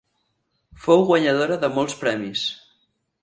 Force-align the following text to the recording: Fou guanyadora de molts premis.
Fou 0.85 1.03
guanyadora 1.09 1.59
de 1.65 1.71
molts 1.77 1.99
premis. 2.01 2.47